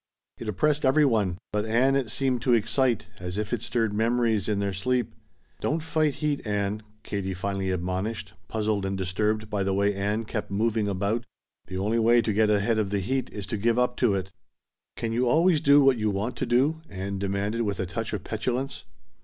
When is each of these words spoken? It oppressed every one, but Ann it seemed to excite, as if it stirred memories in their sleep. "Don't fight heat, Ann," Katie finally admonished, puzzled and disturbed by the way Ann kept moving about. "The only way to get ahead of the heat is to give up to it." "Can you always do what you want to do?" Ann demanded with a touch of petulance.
It 0.39 0.49
oppressed 0.49 0.83
every 0.83 1.05
one, 1.05 1.37
but 1.53 1.63
Ann 1.63 1.95
it 1.95 2.09
seemed 2.09 2.41
to 2.41 2.53
excite, 2.55 3.05
as 3.19 3.37
if 3.37 3.53
it 3.53 3.61
stirred 3.61 3.93
memories 3.93 4.49
in 4.49 4.57
their 4.57 4.73
sleep. 4.73 5.13
"Don't 5.59 5.83
fight 5.83 6.15
heat, 6.15 6.43
Ann," 6.43 6.81
Katie 7.03 7.35
finally 7.35 7.69
admonished, 7.69 8.33
puzzled 8.47 8.83
and 8.83 8.97
disturbed 8.97 9.47
by 9.51 9.61
the 9.61 9.75
way 9.75 9.93
Ann 9.93 10.25
kept 10.25 10.49
moving 10.49 10.87
about. 10.87 11.27
"The 11.67 11.77
only 11.77 11.99
way 11.99 12.19
to 12.23 12.33
get 12.33 12.49
ahead 12.49 12.79
of 12.79 12.89
the 12.89 12.99
heat 12.99 13.29
is 13.31 13.45
to 13.45 13.57
give 13.57 13.77
up 13.77 13.95
to 13.97 14.15
it." 14.15 14.31
"Can 14.97 15.11
you 15.11 15.27
always 15.29 15.61
do 15.61 15.83
what 15.83 15.99
you 15.99 16.09
want 16.09 16.35
to 16.37 16.47
do?" 16.47 16.81
Ann 16.89 17.19
demanded 17.19 17.61
with 17.61 17.79
a 17.79 17.85
touch 17.85 18.11
of 18.11 18.23
petulance. 18.23 18.85